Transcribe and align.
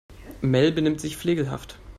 Mel 0.41 0.71
benimmt 0.71 0.99
sich 0.99 1.15
flegelhaft. 1.15 1.77